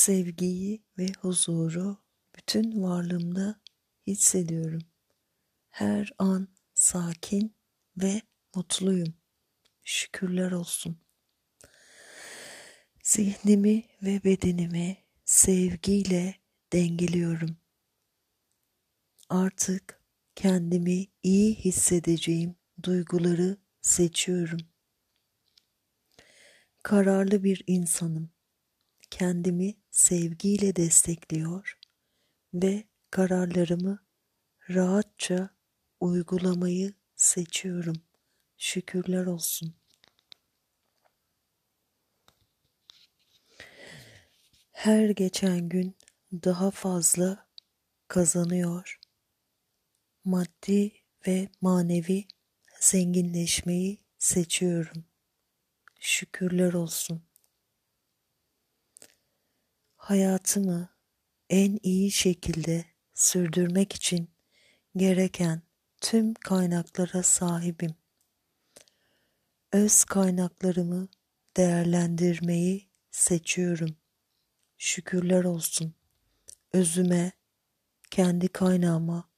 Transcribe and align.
sevgiyi 0.00 0.84
ve 0.98 1.06
huzuru 1.20 1.98
bütün 2.36 2.82
varlığımda 2.82 3.60
hissediyorum. 4.06 4.82
Her 5.68 6.12
an 6.18 6.48
sakin 6.74 7.56
ve 7.96 8.22
mutluyum. 8.54 9.14
Şükürler 9.84 10.52
olsun. 10.52 11.00
Zihnimi 13.02 13.84
ve 14.02 14.24
bedenimi 14.24 14.96
sevgiyle 15.24 16.34
dengeliyorum. 16.72 17.56
Artık 19.28 20.00
kendimi 20.34 21.06
iyi 21.22 21.54
hissedeceğim 21.54 22.56
duyguları 22.82 23.56
seçiyorum. 23.80 24.60
Kararlı 26.82 27.44
bir 27.44 27.64
insanım. 27.66 28.30
Kendimi 29.10 29.79
sevgiyle 29.90 30.76
destekliyor 30.76 31.78
ve 32.54 32.84
kararlarımı 33.10 33.98
rahatça 34.70 35.50
uygulamayı 36.00 36.94
seçiyorum. 37.16 38.02
Şükürler 38.56 39.26
olsun. 39.26 39.74
Her 44.72 45.10
geçen 45.10 45.68
gün 45.68 45.96
daha 46.32 46.70
fazla 46.70 47.46
kazanıyor. 48.08 49.00
Maddi 50.24 50.92
ve 51.26 51.48
manevi 51.60 52.24
zenginleşmeyi 52.80 53.98
seçiyorum. 54.18 55.04
Şükürler 56.00 56.72
olsun. 56.72 57.22
Hayatımı 60.00 60.88
en 61.50 61.78
iyi 61.82 62.10
şekilde 62.10 62.84
sürdürmek 63.14 63.92
için 63.92 64.30
gereken 64.96 65.62
tüm 66.00 66.34
kaynaklara 66.34 67.22
sahibim. 67.22 67.94
Öz 69.72 70.04
kaynaklarımı 70.04 71.08
değerlendirmeyi 71.56 72.88
seçiyorum. 73.10 73.96
Şükürler 74.78 75.44
olsun. 75.44 75.94
Özüme, 76.72 77.32
kendi 78.10 78.48
kaynağıma 78.48 79.30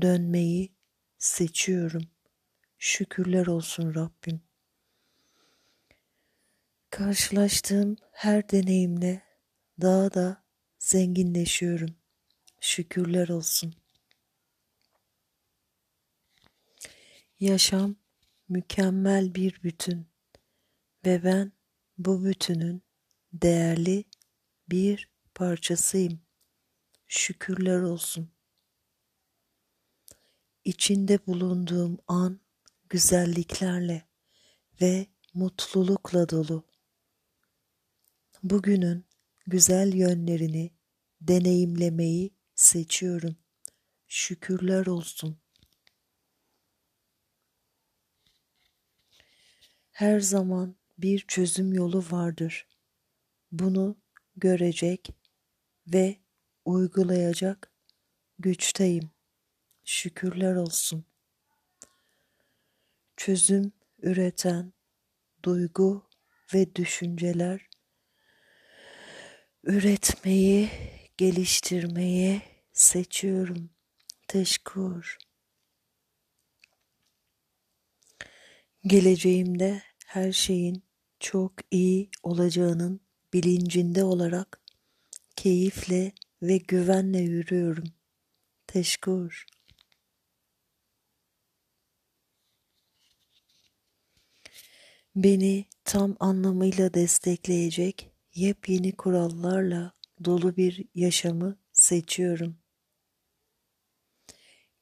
dönmeyi 0.00 0.74
seçiyorum. 1.18 2.02
Şükürler 2.78 3.46
olsun 3.46 3.94
Rabbim. 3.94 4.40
Karşılaştığım 6.90 7.96
her 8.12 8.50
deneyimle 8.50 9.25
daha 9.80 10.14
da 10.14 10.44
zenginleşiyorum. 10.78 11.96
Şükürler 12.60 13.28
olsun. 13.28 13.74
Yaşam 17.40 17.96
mükemmel 18.48 19.34
bir 19.34 19.62
bütün 19.62 20.06
ve 21.06 21.24
ben 21.24 21.52
bu 21.98 22.24
bütünün 22.24 22.82
değerli 23.32 24.04
bir 24.70 25.10
parçasıyım. 25.34 26.20
Şükürler 27.08 27.80
olsun. 27.80 28.30
İçinde 30.64 31.26
bulunduğum 31.26 31.98
an 32.08 32.40
güzelliklerle 32.88 34.08
ve 34.80 35.06
mutlulukla 35.34 36.28
dolu. 36.28 36.64
Bugünün 38.42 39.05
güzel 39.46 39.94
yönlerini 39.94 40.70
deneyimlemeyi 41.20 42.34
seçiyorum. 42.54 43.36
Şükürler 44.06 44.86
olsun. 44.86 45.38
Her 49.90 50.20
zaman 50.20 50.76
bir 50.98 51.18
çözüm 51.28 51.72
yolu 51.72 52.04
vardır. 52.10 52.68
Bunu 53.52 53.96
görecek 54.36 55.10
ve 55.86 56.16
uygulayacak 56.64 57.72
güçteyim. 58.38 59.10
Şükürler 59.84 60.54
olsun. 60.54 61.04
Çözüm 63.16 63.72
üreten 64.02 64.72
duygu 65.42 66.08
ve 66.54 66.74
düşünceler 66.74 67.68
üretmeyi, 69.66 70.70
geliştirmeyi 71.16 72.42
seçiyorum. 72.72 73.70
Teşekkür. 74.28 75.18
Geleceğimde 78.86 79.82
her 80.06 80.32
şeyin 80.32 80.82
çok 81.20 81.52
iyi 81.70 82.10
olacağının 82.22 83.00
bilincinde 83.32 84.04
olarak 84.04 84.60
keyifle 85.36 86.12
ve 86.42 86.56
güvenle 86.56 87.18
yürüyorum. 87.18 87.84
Teşekkür. 88.66 89.46
Beni 95.16 95.64
tam 95.84 96.16
anlamıyla 96.20 96.94
destekleyecek 96.94 98.15
yepyeni 98.36 98.92
kurallarla 98.92 99.92
dolu 100.24 100.56
bir 100.56 100.84
yaşamı 100.94 101.58
seçiyorum. 101.72 102.58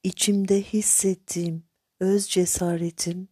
İçimde 0.03 0.62
hissettiğim 0.62 1.65
öz 2.00 2.28
cesaretim 2.28 3.28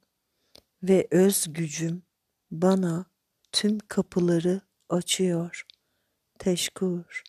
ve 0.83 1.09
öz 1.11 1.53
gücüm 1.53 2.03
bana 2.51 3.07
tüm 3.53 3.79
kapıları 3.79 4.61
açıyor. 4.89 5.67
Teşekkür. 6.39 7.23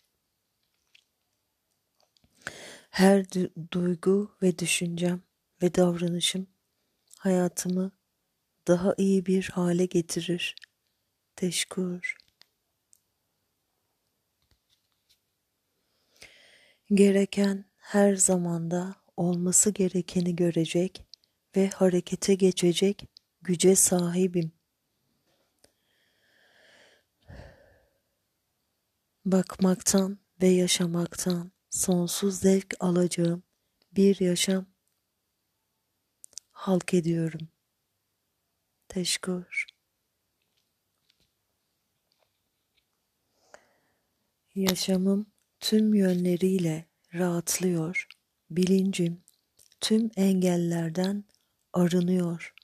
Her 2.90 3.24
duygu 3.72 4.36
ve 4.42 4.58
düşüncem 4.58 5.22
ve 5.62 5.74
davranışım 5.74 6.46
hayatımı 7.18 7.92
daha 8.68 8.94
iyi 8.98 9.26
bir 9.26 9.44
hale 9.44 9.86
getirir. 9.86 10.56
Teşekkür. 11.36 12.23
Gereken 16.90 17.64
her 17.76 18.14
zamanda 18.14 18.94
olması 19.16 19.70
gerekeni 19.70 20.36
görecek 20.36 21.06
ve 21.56 21.68
harekete 21.68 22.34
geçecek 22.34 23.08
güce 23.42 23.76
sahibim. 23.76 24.52
Bakmaktan 29.24 30.18
ve 30.42 30.46
yaşamaktan 30.46 31.52
sonsuz 31.70 32.38
zevk 32.38 32.74
alacağım 32.80 33.42
bir 33.92 34.20
yaşam 34.20 34.66
halk 36.50 36.94
ediyorum. 36.94 37.48
Teşekkür. 38.88 39.66
Yaşamım 44.54 45.33
tüm 45.64 45.94
yönleriyle 45.94 46.88
rahatlıyor. 47.14 48.06
Bilincim 48.50 49.24
tüm 49.80 50.10
engellerden 50.16 51.24
arınıyor. 51.72 52.54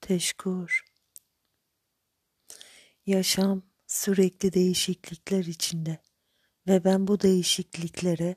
Teşekkür. 0.00 0.84
Yaşam 3.06 3.62
sürekli 3.86 4.52
değişiklikler 4.52 5.44
içinde 5.44 5.98
ve 6.66 6.84
ben 6.84 7.06
bu 7.06 7.20
değişikliklere 7.20 8.34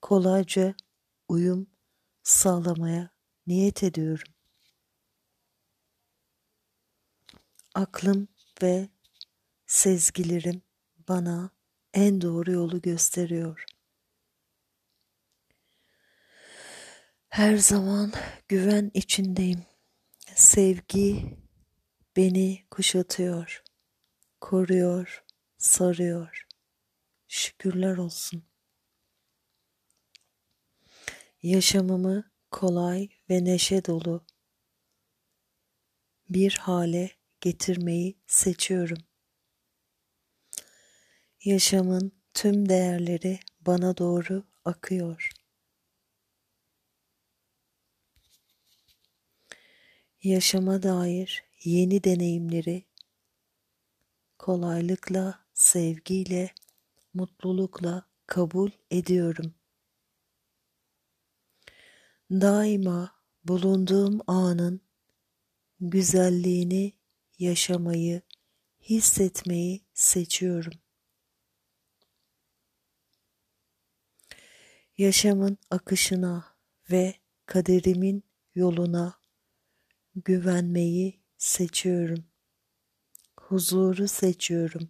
kolayca 0.00 0.74
uyum 1.28 1.66
sağlamaya 2.22 3.10
niyet 3.46 3.82
ediyorum. 3.82 4.32
Aklım 7.74 8.28
ve 8.62 8.88
sezgilerim 9.66 10.62
bana 11.08 11.61
en 11.94 12.20
doğru 12.20 12.52
yolu 12.52 12.80
gösteriyor. 12.80 13.64
Her 17.28 17.56
zaman 17.56 18.12
güven 18.48 18.90
içindeyim. 18.94 19.64
Sevgi 20.34 21.36
beni 22.16 22.64
kuşatıyor, 22.70 23.62
koruyor, 24.40 25.24
sarıyor. 25.58 26.46
Şükürler 27.28 27.96
olsun. 27.96 28.44
Yaşamımı 31.42 32.30
kolay 32.50 33.08
ve 33.30 33.44
neşe 33.44 33.84
dolu 33.84 34.26
bir 36.28 36.52
hale 36.52 37.10
getirmeyi 37.40 38.18
seçiyorum. 38.26 38.98
Yaşamın 41.44 42.12
tüm 42.34 42.68
değerleri 42.68 43.40
bana 43.60 43.96
doğru 43.96 44.44
akıyor. 44.64 45.30
Yaşama 50.22 50.82
dair 50.82 51.44
yeni 51.64 52.04
deneyimleri 52.04 52.84
kolaylıkla, 54.38 55.44
sevgiyle, 55.54 56.54
mutlulukla 57.14 58.06
kabul 58.26 58.70
ediyorum. 58.90 59.54
Daima 62.30 63.14
bulunduğum 63.44 64.20
anın 64.26 64.80
güzelliğini 65.80 66.92
yaşamayı, 67.38 68.22
hissetmeyi 68.80 69.84
seçiyorum. 69.94 70.81
Yaşamın 75.02 75.58
akışına 75.70 76.44
ve 76.90 77.14
kaderimin 77.46 78.24
yoluna 78.54 79.18
güvenmeyi 80.14 81.20
seçiyorum. 81.38 82.24
Huzuru 83.40 84.08
seçiyorum. 84.08 84.88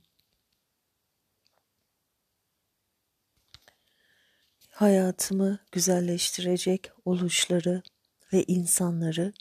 Hayatımı 4.68 5.58
güzelleştirecek 5.72 6.90
oluşları 7.04 7.82
ve 8.32 8.44
insanları 8.44 9.32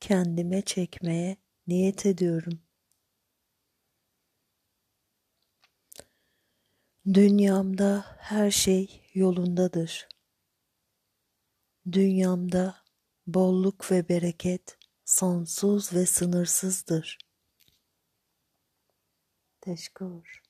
kendime 0.00 0.62
çekmeye 0.62 1.36
niyet 1.66 2.06
ediyorum. 2.06 2.60
Dünyamda 7.14 8.04
her 8.18 8.50
şey 8.50 8.99
yolundadır. 9.14 10.08
Dünyamda 11.92 12.84
bolluk 13.26 13.90
ve 13.90 14.08
bereket 14.08 14.78
sonsuz 15.04 15.92
ve 15.92 16.06
sınırsızdır. 16.06 17.18
Teşekkür. 19.60 20.42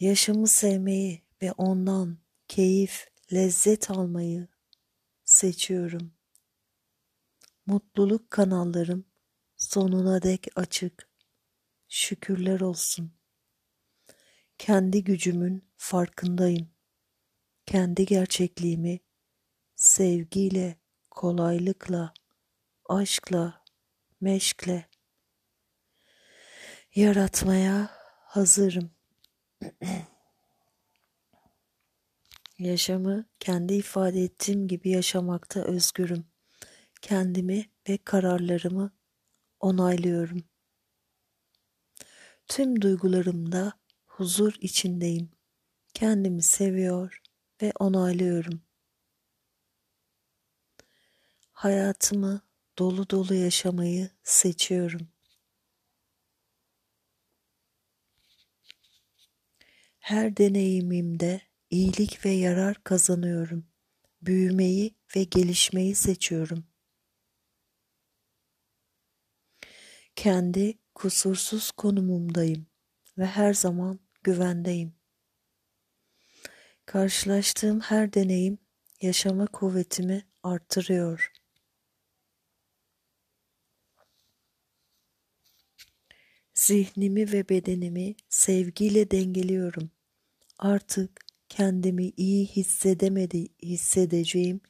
Yaşamı 0.00 0.48
sevmeyi 0.48 1.22
ve 1.42 1.52
ondan 1.52 2.18
keyif, 2.48 3.08
lezzet 3.32 3.90
almayı 3.90 4.48
seçiyorum. 5.24 6.14
Mutluluk 7.66 8.30
kanallarım 8.30 9.04
sonuna 9.56 10.22
dek 10.22 10.46
açık. 10.56 11.10
Şükürler 11.88 12.60
olsun. 12.60 13.12
Kendi 14.58 15.04
gücümün 15.04 15.68
farkındayım. 15.76 16.73
Kendi 17.66 18.06
gerçekliğimi 18.06 19.00
sevgiyle, 19.76 20.76
kolaylıkla, 21.10 22.14
aşkla, 22.88 23.62
meşkle 24.20 24.88
yaratmaya 26.94 27.90
hazırım. 28.24 28.90
Yaşamı 32.58 33.24
kendi 33.40 33.74
ifade 33.74 34.22
ettiğim 34.22 34.68
gibi 34.68 34.90
yaşamakta 34.90 35.60
özgürüm. 35.60 36.26
Kendimi 37.02 37.70
ve 37.88 37.98
kararlarımı 37.98 38.92
onaylıyorum. 39.60 40.44
Tüm 42.48 42.82
duygularımda 42.82 43.72
huzur 44.06 44.54
içindeyim. 44.60 45.30
Kendimi 45.94 46.42
seviyor 46.42 47.22
ve 47.64 47.72
onaylıyorum. 47.78 48.62
Hayatımı 51.52 52.40
dolu 52.78 53.10
dolu 53.10 53.34
yaşamayı 53.34 54.10
seçiyorum. 54.22 55.08
Her 59.98 60.36
deneyimimde 60.36 61.40
iyilik 61.70 62.24
ve 62.24 62.30
yarar 62.30 62.84
kazanıyorum. 62.84 63.66
Büyümeyi 64.22 64.94
ve 65.16 65.24
gelişmeyi 65.24 65.94
seçiyorum. 65.94 66.64
Kendi 70.16 70.78
kusursuz 70.94 71.70
konumumdayım 71.70 72.66
ve 73.18 73.26
her 73.26 73.54
zaman 73.54 74.00
güvendeyim. 74.22 75.03
Karşılaştığım 76.86 77.80
her 77.80 78.12
deneyim 78.12 78.58
yaşama 79.02 79.46
kuvvetimi 79.46 80.22
artırıyor. 80.42 81.32
Zihnimi 86.54 87.32
ve 87.32 87.48
bedenimi 87.48 88.14
sevgiyle 88.28 89.10
dengeliyorum. 89.10 89.90
Artık 90.58 91.20
kendimi 91.48 92.12
iyi 92.16 92.46
hissedemedi 92.46 93.48
hissedeceğim 93.62 94.60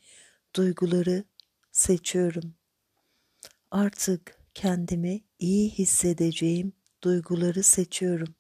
duyguları 0.57 1.25
seçiyorum. 1.73 2.55
Artık 3.71 4.39
kendimi 4.55 5.25
iyi 5.39 5.71
hissedeceğim 5.71 6.73
duyguları 7.03 7.63
seçiyorum. 7.63 8.35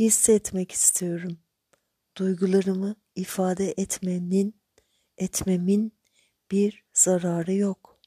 Hissetmek 0.00 0.72
istiyorum. 0.72 1.38
Duygularımı 2.16 2.96
ifade 3.14 3.74
etmenin 3.76 4.60
etmemin 5.18 5.92
bir 6.50 6.84
zararı 6.92 7.54
yok. 7.54 8.00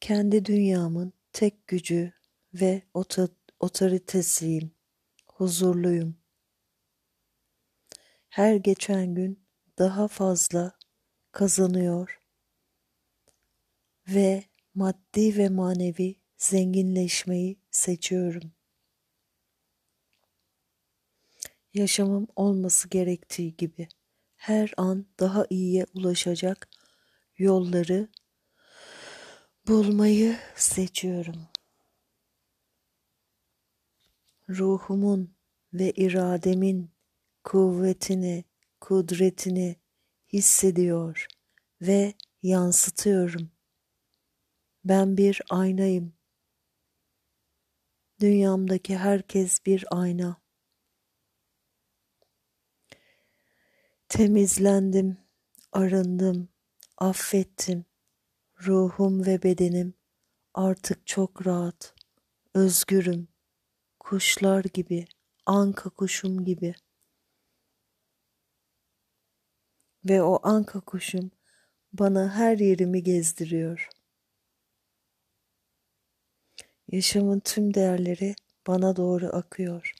Kendi 0.00 0.44
dünyamın 0.44 1.12
tek 1.32 1.66
gücü 1.66 2.12
ve 2.54 2.82
otoritesiyim. 3.60 4.74
Huzurluyum. 5.26 6.16
Her 8.28 8.56
geçen 8.56 9.14
gün 9.14 9.46
daha 9.78 10.08
fazla 10.08 10.78
kazanıyor 11.32 12.20
ve 14.08 14.44
maddi 14.74 15.36
ve 15.36 15.48
manevi 15.48 16.23
zenginleşmeyi 16.44 17.56
seçiyorum. 17.70 18.52
Yaşamım 21.74 22.26
olması 22.36 22.88
gerektiği 22.88 23.56
gibi 23.56 23.88
her 24.36 24.74
an 24.76 25.06
daha 25.20 25.46
iyiye 25.50 25.86
ulaşacak 25.94 26.68
yolları 27.38 28.08
bulmayı 29.68 30.36
seçiyorum. 30.56 31.48
Ruhumun 34.48 35.34
ve 35.72 35.90
irademin 35.90 36.90
kuvvetini, 37.44 38.44
kudretini 38.80 39.76
hissediyor 40.32 41.26
ve 41.80 42.14
yansıtıyorum. 42.42 43.50
Ben 44.84 45.16
bir 45.16 45.40
aynayım. 45.50 46.14
Dünyamdaki 48.20 48.96
herkes 48.96 49.66
bir 49.66 49.84
ayna. 49.90 50.36
Temizlendim, 54.08 55.18
arındım, 55.72 56.48
affettim. 56.98 57.84
Ruhum 58.66 59.26
ve 59.26 59.42
bedenim 59.42 59.94
artık 60.54 61.06
çok 61.06 61.46
rahat, 61.46 61.94
özgürüm. 62.54 63.28
Kuşlar 64.00 64.64
gibi, 64.64 65.04
anka 65.46 65.90
kuşum 65.90 66.44
gibi. 66.44 66.74
Ve 70.08 70.22
o 70.22 70.40
anka 70.42 70.80
kuşum 70.80 71.30
bana 71.92 72.34
her 72.34 72.58
yerimi 72.58 73.02
gezdiriyor. 73.02 73.88
Yaşamın 76.92 77.40
tüm 77.40 77.74
değerleri 77.74 78.34
bana 78.66 78.96
doğru 78.96 79.26
akıyor. 79.26 79.94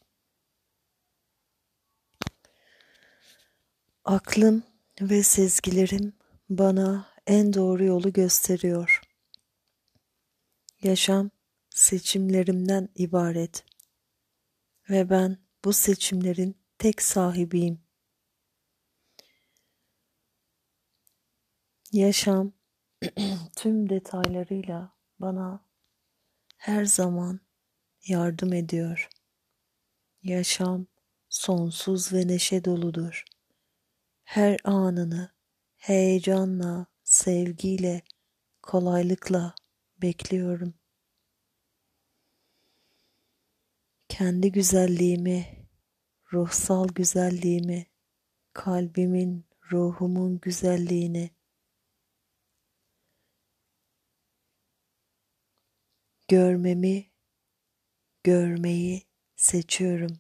Aklım 4.05 4.63
ve 5.01 5.23
sezgilerim 5.23 6.13
bana 6.51 7.07
en 7.27 7.53
doğru 7.53 7.85
yolu 7.85 8.13
gösteriyor. 8.13 9.01
Yaşam 10.83 11.31
seçimlerimden 11.71 12.89
ibaret 12.95 13.65
ve 14.91 15.11
ben 15.11 15.39
bu 15.65 15.73
seçimlerin 15.73 16.57
tek 16.79 17.03
sahibiyim. 17.03 17.81
Yaşam 21.93 22.53
tüm 23.57 23.89
detaylarıyla 23.89 24.93
bana 25.19 25.64
her 26.57 26.85
zaman 26.85 27.41
yardım 28.07 28.53
ediyor. 28.53 29.09
Yaşam 30.23 30.87
sonsuz 31.29 32.13
ve 32.13 32.29
neşe 32.29 32.65
doludur. 32.65 33.25
Her 34.25 34.59
anını 34.65 35.35
heyecanla, 35.77 36.87
sevgiyle, 37.05 38.03
kolaylıkla 38.63 39.55
bekliyorum. 40.03 40.75
Kendi 44.09 44.53
güzelliğimi, 44.53 45.67
ruhsal 46.33 46.89
güzelliğimi, 46.89 47.87
kalbimin, 48.53 49.47
ruhumun 49.73 50.41
güzelliğini 50.41 51.31
görmemi, 56.29 57.11
görmeyi 58.25 59.03
seçiyorum. 59.37 60.19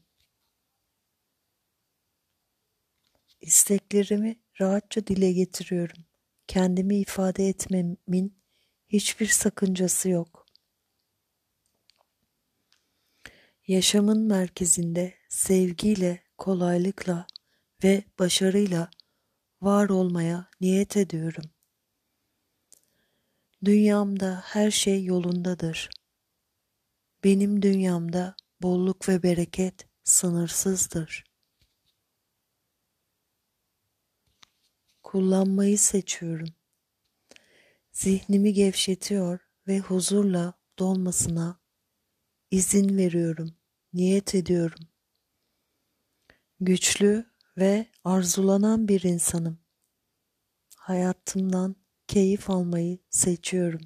İsteklerimi 3.40 4.36
rahatça 4.60 5.06
dile 5.06 5.32
getiriyorum. 5.32 6.04
Kendimi 6.46 6.98
ifade 6.98 7.48
etmemin 7.48 8.36
hiçbir 8.88 9.26
sakıncası 9.26 10.08
yok. 10.08 10.46
Yaşamın 13.66 14.20
merkezinde 14.20 15.14
sevgiyle, 15.28 16.22
kolaylıkla 16.38 17.26
ve 17.84 18.04
başarıyla 18.18 18.90
var 19.62 19.88
olmaya 19.88 20.48
niyet 20.60 20.96
ediyorum. 20.96 21.53
Dünyamda 23.64 24.42
her 24.44 24.70
şey 24.70 25.04
yolundadır. 25.04 25.90
Benim 27.24 27.62
dünyamda 27.62 28.36
bolluk 28.62 29.08
ve 29.08 29.22
bereket 29.22 29.86
sınırsızdır. 30.04 31.24
Kullanmayı 35.02 35.78
seçiyorum. 35.78 36.48
Zihnimi 37.92 38.52
gevşetiyor 38.52 39.38
ve 39.66 39.78
huzurla 39.78 40.54
dolmasına 40.78 41.60
izin 42.50 42.96
veriyorum, 42.96 43.56
niyet 43.92 44.34
ediyorum. 44.34 44.88
Güçlü 46.60 47.26
ve 47.58 47.86
arzulanan 48.04 48.88
bir 48.88 49.02
insanım. 49.02 49.58
Hayatımdan 50.76 51.83
keyif 52.08 52.50
almayı 52.50 52.98
seçiyorum. 53.10 53.80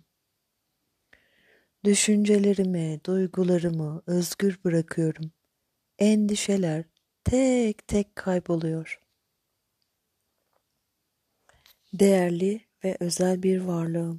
Düşüncelerimi, 1.84 3.00
duygularımı 3.06 4.02
özgür 4.06 4.58
bırakıyorum. 4.64 5.32
Endişeler 5.98 6.84
tek 7.24 7.88
tek 7.88 8.16
kayboluyor. 8.16 9.00
Değerli 11.92 12.60
ve 12.84 12.96
özel 13.00 13.42
bir 13.42 13.60
varlığım. 13.60 14.16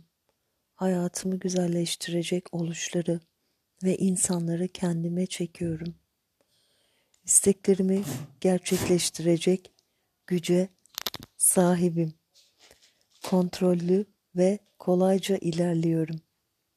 Hayatımı 0.75 1.39
güzelleştirecek 1.39 2.53
oluşları 2.53 3.20
ve 3.84 3.98
insanları 3.98 4.68
kendime 4.68 5.25
çekiyorum. 5.25 5.96
İsteklerimi 7.24 8.03
gerçekleştirecek 8.41 9.72
güce 10.27 10.70
sahibim. 11.38 12.19
Kontrollü 13.24 14.06
ve 14.36 14.60
kolayca 14.80 15.38
ilerliyorum. 15.38 16.22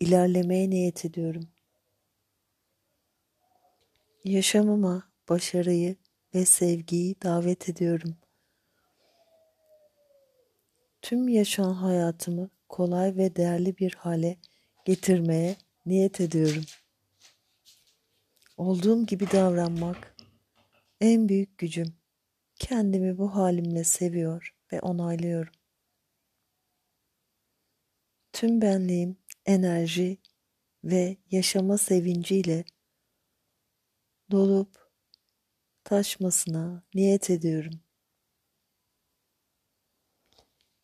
İlerlemeye 0.01 0.71
niyet 0.71 1.05
ediyorum. 1.05 1.49
Yaşamıma 4.25 5.03
başarıyı 5.29 5.97
ve 6.35 6.45
sevgiyi 6.45 7.17
davet 7.23 7.69
ediyorum. 7.69 8.17
Tüm 11.03 11.29
yaşayan 11.29 11.73
hayatımı 11.73 12.51
kolay 12.69 13.17
ve 13.17 13.37
değerli 13.37 13.79
bir 13.79 13.95
hale 13.95 14.37
getirmeye 14.85 15.57
niyet 15.87 16.21
ediyorum. 16.21 16.65
Olduğum 18.57 19.07
gibi 19.07 19.31
davranmak 19.31 20.17
en 21.01 21.29
büyük 21.29 21.59
gücüm. 21.59 21.95
Kendimi 22.57 23.19
bu 23.19 23.35
halimle 23.35 23.85
seviyor 23.85 24.55
ve 24.73 24.81
onaylıyorum. 24.81 25.53
Tüm 28.33 28.63
benliğim 28.63 29.17
enerji 29.47 30.19
ve 30.85 31.17
yaşama 31.31 31.79
sevinciyle 31.79 32.65
dolup 34.31 34.91
taşmasına 35.85 36.83
niyet 36.95 37.31
ediyorum. 37.31 37.81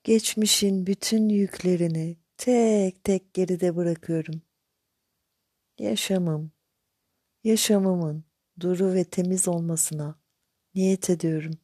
Geçmişin 0.04 0.86
bütün 0.86 1.28
yüklerini 1.28 2.16
tek 2.36 3.04
tek 3.04 3.34
geride 3.34 3.76
bırakıyorum. 3.76 4.42
Yaşamım, 5.78 6.52
yaşamımın 7.44 8.24
duru 8.60 8.94
ve 8.94 9.04
temiz 9.04 9.48
olmasına 9.48 10.20
niyet 10.74 11.10
ediyorum. 11.10 11.58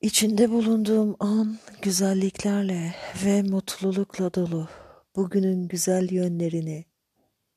İçinde 0.00 0.50
bulunduğum 0.50 1.16
an 1.20 1.58
güzelliklerle 1.82 2.94
ve 3.24 3.42
mutlulukla 3.42 4.34
dolu. 4.34 4.68
Bugünün 5.16 5.68
güzel 5.68 6.12
yönlerini, 6.12 6.84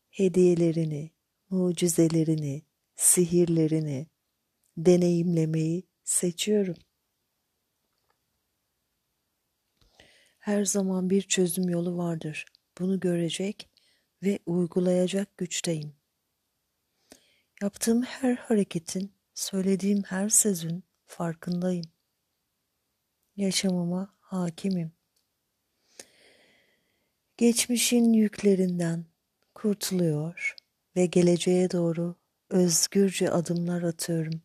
hediyelerini, 0.09 1.11
mucizelerini, 1.49 2.65
sihirlerini 2.95 4.07
deneyimlemeyi 4.77 5.83
seçiyorum. 6.03 6.75
Her 10.39 10.65
zaman 10.65 11.09
bir 11.09 11.21
çözüm 11.21 11.69
yolu 11.69 11.97
vardır. 11.97 12.45
Bunu 12.79 12.99
görecek 12.99 13.69
ve 14.23 14.39
uygulayacak 14.45 15.37
güçteyim. 15.37 15.95
Yaptığım 17.61 18.03
her 18.03 18.35
hareketin, 18.35 19.13
söylediğim 19.33 20.03
her 20.03 20.29
sözün 20.29 20.83
farkındayım. 21.05 21.93
Yaşamıma 23.35 24.15
hakimim. 24.19 24.91
Geçmişin 27.37 28.13
yüklerinden 28.13 29.05
kurtuluyor 29.55 30.55
ve 30.95 31.05
geleceğe 31.05 31.71
doğru 31.71 32.15
özgürce 32.49 33.31
adımlar 33.31 33.81
atıyorum. 33.81 34.41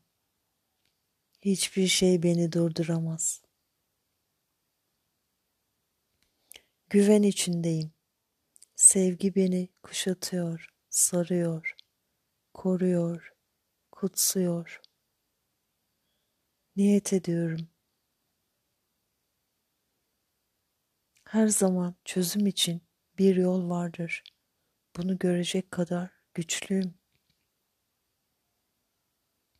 Hiçbir 1.40 1.86
şey 1.86 2.22
beni 2.22 2.52
durduramaz. 2.52 3.42
Güven 6.90 7.22
içindeyim. 7.22 7.92
Sevgi 8.76 9.34
beni 9.34 9.68
kuşatıyor, 9.82 10.74
sarıyor, 10.90 11.74
koruyor, 12.54 13.32
kutsuyor. 13.92 14.80
Niyet 16.76 17.12
ediyorum. 17.12 17.68
Her 21.28 21.48
zaman 21.48 21.94
çözüm 22.04 22.46
için 22.46 22.82
bir 23.18 23.36
yol 23.36 23.70
vardır. 23.70 24.24
Bunu 24.96 25.18
görecek 25.18 25.70
kadar 25.70 26.10
güçlüyüm. 26.34 26.94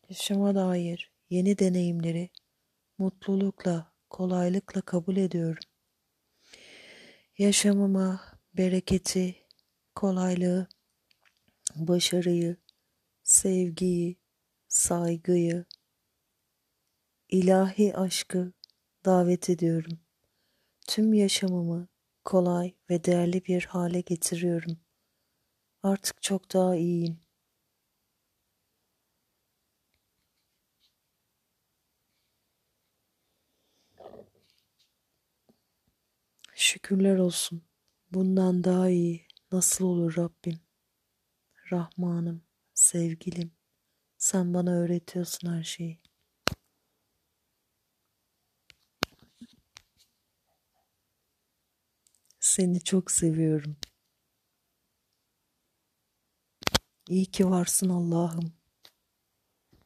Yaşama 0.08 0.54
dair 0.54 1.12
yeni 1.30 1.58
deneyimleri 1.58 2.30
mutlulukla, 2.98 3.92
kolaylıkla 4.10 4.80
kabul 4.80 5.16
ediyorum. 5.16 5.62
Yaşamıma 7.38 8.20
bereketi, 8.54 9.46
kolaylığı, 9.94 10.68
başarıyı, 11.76 12.56
sevgiyi, 13.22 14.16
saygıyı, 14.68 15.64
ilahi 17.28 17.96
aşkı 17.96 18.52
davet 19.04 19.50
ediyorum. 19.50 20.07
Tüm 20.88 21.14
yaşamımı 21.14 21.88
kolay 22.24 22.74
ve 22.90 23.04
değerli 23.04 23.44
bir 23.44 23.64
hale 23.64 24.00
getiriyorum. 24.00 24.78
Artık 25.82 26.22
çok 26.22 26.52
daha 26.52 26.76
iyiyim. 26.76 27.20
Şükürler 36.54 37.18
olsun. 37.18 37.62
Bundan 38.12 38.64
daha 38.64 38.88
iyi 38.90 39.26
nasıl 39.52 39.84
olur 39.84 40.16
Rabbim? 40.16 40.60
Rahmanım, 41.72 42.42
sevgilim, 42.74 43.52
sen 44.18 44.54
bana 44.54 44.72
öğretiyorsun 44.72 45.52
her 45.52 45.62
şeyi. 45.62 46.00
Seni 52.58 52.80
çok 52.80 53.10
seviyorum. 53.10 53.76
İyi 57.08 57.26
ki 57.26 57.50
varsın 57.50 57.88
Allah'ım. 57.88 58.57